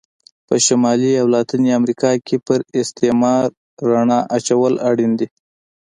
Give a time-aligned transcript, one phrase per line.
[0.47, 3.45] په شمالي او لاتینې امریکا کې پر استعمار
[3.89, 5.27] رڼا اچول اړین دي.